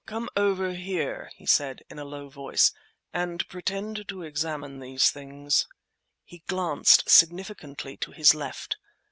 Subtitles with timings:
[0.07, 2.73] "Come over here," he said, in a low voice,
[3.13, 5.67] "and pretend to examine these things."
[6.23, 8.77] He glanced significantly to his left.